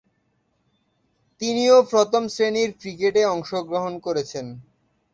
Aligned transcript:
তিনিও 1.41 1.77
প্রথম-শ্রেণীর 1.91 2.69
ক্রিকেটে 2.79 3.21
অংশগ্রহণ 3.25 3.93
করেছেন। 3.99 4.45